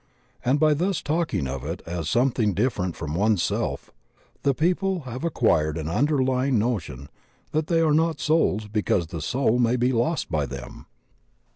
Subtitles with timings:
[0.43, 3.91] And by thus talking of it as something different from oneself,
[4.41, 7.07] the people have acquired an underlying notion
[7.51, 10.87] that they are not souls because the soul may be lost by them.